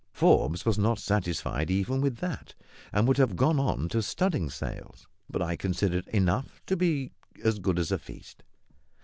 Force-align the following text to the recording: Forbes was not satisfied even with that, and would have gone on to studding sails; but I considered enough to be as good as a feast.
Forbes 0.13 0.65
was 0.65 0.79
not 0.79 0.97
satisfied 0.97 1.69
even 1.69 2.01
with 2.01 2.15
that, 2.17 2.55
and 2.91 3.07
would 3.07 3.17
have 3.17 3.35
gone 3.35 3.59
on 3.59 3.87
to 3.89 4.01
studding 4.01 4.49
sails; 4.49 5.05
but 5.29 5.43
I 5.43 5.55
considered 5.55 6.07
enough 6.07 6.59
to 6.65 6.75
be 6.75 7.11
as 7.43 7.59
good 7.59 7.77
as 7.77 7.91
a 7.91 7.99
feast. 7.99 8.41